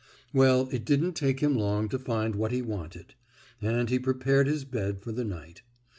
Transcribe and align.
Well, 0.33 0.67
it 0.71 0.83
didn't 0.83 1.13
take 1.13 1.41
him 1.41 1.53
long 1.55 1.87
to 1.89 1.99
find 1.99 2.33
what 2.33 2.51
he 2.51 2.63
wanted, 2.63 3.13
and 3.61 3.87
he 3.87 3.99
prepared 3.99 4.47
his 4.47 4.65
bed 4.65 4.99
for 4.99 5.11
the 5.11 5.23
night. 5.23 5.61